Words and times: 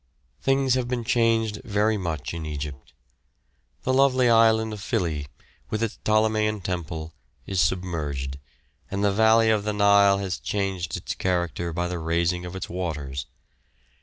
Things 0.41 0.73
have 0.73 0.87
been 0.87 1.03
changed 1.03 1.61
very 1.63 1.95
much 1.95 2.33
in 2.33 2.43
Egypt. 2.43 2.93
The 3.83 3.93
lovely 3.93 4.31
island 4.31 4.73
of 4.73 4.81
Philæ, 4.81 5.27
with 5.69 5.83
its 5.83 5.99
Ptolemean 6.03 6.61
temple, 6.61 7.13
is 7.45 7.61
submerged, 7.61 8.39
and 8.89 9.03
the 9.03 9.11
valley 9.11 9.51
of 9.51 9.63
the 9.63 9.73
Nile 9.73 10.17
has 10.17 10.39
changed 10.39 10.97
its 10.97 11.13
character 11.13 11.71
by 11.71 11.87
the 11.87 11.99
raising 11.99 12.47
of 12.47 12.55
its 12.55 12.67
waters. 12.67 13.27